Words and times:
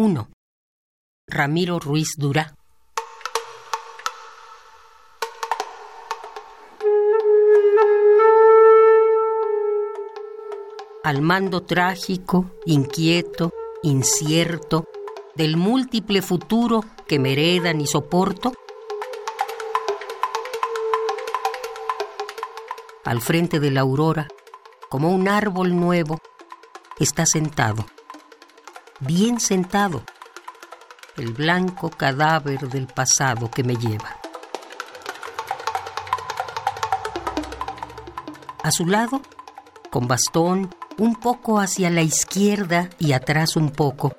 1. 0.00 0.30
Ramiro 1.26 1.80
Ruiz 1.80 2.14
Durá. 2.16 2.54
Al 11.02 11.20
mando 11.20 11.64
trágico, 11.64 12.52
inquieto, 12.64 13.50
incierto, 13.82 14.84
del 15.34 15.56
múltiple 15.56 16.22
futuro 16.22 16.84
que 17.08 17.18
me 17.18 17.32
heredan 17.32 17.80
y 17.80 17.88
soporto, 17.88 18.52
al 23.04 23.20
frente 23.20 23.58
de 23.58 23.72
la 23.72 23.80
aurora, 23.80 24.28
como 24.88 25.10
un 25.10 25.26
árbol 25.26 25.74
nuevo, 25.74 26.20
está 27.00 27.26
sentado, 27.26 27.84
bien 29.00 29.40
sentado, 29.40 30.02
el 31.16 31.32
blanco 31.32 31.90
cadáver 31.90 32.68
del 32.68 32.86
pasado 32.86 33.50
que 33.50 33.62
me 33.62 33.76
lleva. 33.76 34.16
A 38.62 38.70
su 38.70 38.86
lado, 38.86 39.22
con 39.90 40.08
bastón, 40.08 40.74
un 40.98 41.14
poco 41.16 41.60
hacia 41.60 41.90
la 41.90 42.02
izquierda 42.02 42.90
y 42.98 43.12
atrás 43.12 43.56
un 43.56 43.70
poco, 43.70 44.16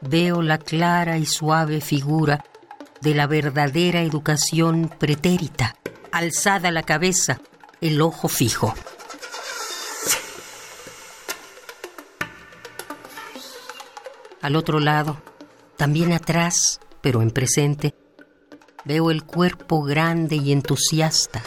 veo 0.00 0.42
la 0.42 0.58
clara 0.58 1.18
y 1.18 1.26
suave 1.26 1.80
figura 1.80 2.44
de 3.00 3.14
la 3.14 3.26
verdadera 3.26 4.02
educación 4.02 4.92
pretérita, 4.98 5.76
alzada 6.10 6.70
la 6.70 6.82
cabeza, 6.82 7.40
el 7.80 8.00
ojo 8.02 8.28
fijo. 8.28 8.74
Al 14.42 14.56
otro 14.56 14.80
lado, 14.80 15.22
también 15.76 16.12
atrás, 16.12 16.80
pero 17.00 17.22
en 17.22 17.30
presente, 17.30 17.94
veo 18.84 19.12
el 19.12 19.22
cuerpo 19.22 19.82
grande 19.82 20.34
y 20.34 20.50
entusiasta. 20.50 21.42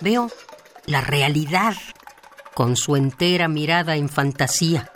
Veo 0.00 0.30
la 0.84 1.00
realidad 1.00 1.74
con 2.54 2.76
su 2.76 2.94
entera 2.94 3.48
mirada 3.48 3.96
en 3.96 4.10
fantasía. 4.10 4.92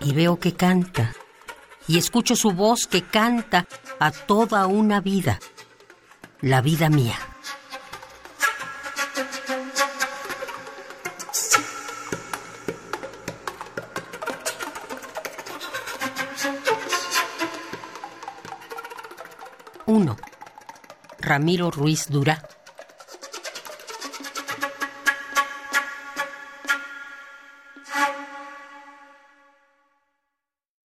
Y 0.00 0.14
veo 0.14 0.38
que 0.40 0.54
canta, 0.54 1.12
y 1.86 1.98
escucho 1.98 2.36
su 2.36 2.52
voz 2.52 2.86
que 2.86 3.02
canta 3.02 3.66
a 3.98 4.12
toda 4.12 4.66
una 4.66 5.02
vida, 5.02 5.40
la 6.40 6.62
vida 6.62 6.88
mía. 6.88 7.18
Uno. 19.86 20.16
Ramiro 21.20 21.70
Ruiz 21.70 22.08
Durá. 22.08 22.42